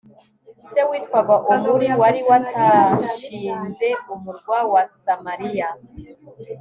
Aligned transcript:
Se 0.69 0.81
witwaga 0.89 1.35
Omuri 1.53 1.87
wari 2.01 2.21
watashinze 2.29 3.87
umurwa 4.13 4.57
wa 4.71 4.83
Samariya 5.01 5.69